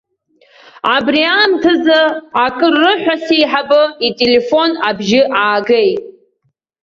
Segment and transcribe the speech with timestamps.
[0.95, 1.99] Абри аамҭазы
[2.45, 5.99] акыррыҳәа сеиҳабы ителефон абжьы аагеит.